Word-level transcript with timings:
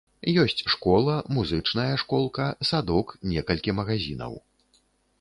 Ёсць 0.43 0.63
школа, 0.75 1.17
музычная 1.37 1.87
школка, 2.05 2.49
садок, 2.71 3.15
некалькі 3.37 3.79
магазінаў. 3.83 4.33